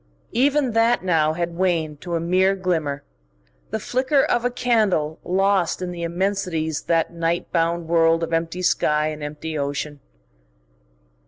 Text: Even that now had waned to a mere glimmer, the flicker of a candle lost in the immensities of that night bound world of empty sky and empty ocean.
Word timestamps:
Even 0.33 0.71
that 0.71 1.03
now 1.03 1.33
had 1.33 1.53
waned 1.55 2.01
to 2.01 2.15
a 2.15 2.19
mere 2.19 2.55
glimmer, 2.55 3.03
the 3.69 3.77
flicker 3.79 4.23
of 4.23 4.43
a 4.43 4.49
candle 4.49 5.19
lost 5.23 5.79
in 5.79 5.91
the 5.91 6.01
immensities 6.01 6.81
of 6.81 6.87
that 6.87 7.13
night 7.13 7.51
bound 7.51 7.87
world 7.87 8.23
of 8.23 8.33
empty 8.33 8.63
sky 8.63 9.09
and 9.09 9.21
empty 9.21 9.55
ocean. 9.59 9.99